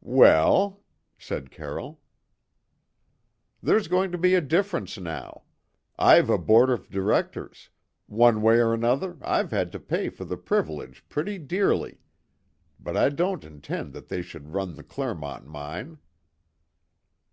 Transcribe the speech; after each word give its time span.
"Well?" 0.00 0.84
said 1.18 1.50
Carroll. 1.50 2.00
"There's 3.60 3.88
going 3.88 4.12
to 4.12 4.16
be 4.18 4.36
a 4.36 4.40
difference 4.40 4.96
now, 4.96 5.42
I've 5.98 6.30
a 6.30 6.38
board 6.38 6.70
of 6.70 6.88
directors; 6.88 7.68
one 8.06 8.40
way 8.40 8.62
or 8.62 8.72
another, 8.72 9.16
I've 9.20 9.50
had 9.50 9.72
to 9.72 9.80
pay 9.80 10.08
for 10.08 10.24
the 10.24 10.36
privilege 10.36 11.04
pretty 11.08 11.38
dearly; 11.38 11.98
but 12.78 12.96
I 12.96 13.08
don't 13.08 13.42
intend 13.42 13.92
that 13.92 14.06
they 14.06 14.22
should 14.22 14.52
run 14.52 14.76
the 14.76 14.84
Clermont 14.84 15.48
mine." 15.48 15.98